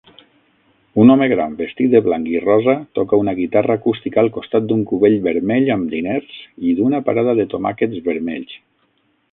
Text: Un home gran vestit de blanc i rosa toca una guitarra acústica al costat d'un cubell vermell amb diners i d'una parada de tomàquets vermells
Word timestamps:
Un 1.01 1.11
home 1.15 1.25
gran 1.33 1.51
vestit 1.59 1.91
de 1.97 2.01
blanc 2.07 2.31
i 2.31 2.41
rosa 2.45 2.75
toca 3.01 3.19
una 3.25 3.35
guitarra 3.41 3.77
acústica 3.81 4.23
al 4.23 4.33
costat 4.39 4.67
d'un 4.71 4.83
cubell 4.93 5.19
vermell 5.29 5.71
amb 5.77 5.95
diners 5.97 6.43
i 6.71 6.77
d'una 6.81 7.05
parada 7.11 7.39
de 7.43 7.49
tomàquets 7.55 8.05
vermells 8.11 8.61